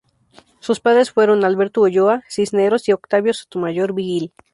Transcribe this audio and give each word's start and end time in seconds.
Sus 0.61 0.79
padres 0.79 1.11
fueron 1.11 1.45
Alberto 1.45 1.81
Ulloa 1.81 2.23
Cisneros 2.27 2.89
y 2.89 2.91
Octavia 2.91 3.33
Sotomayor 3.35 3.93
Vigil. 3.93 4.33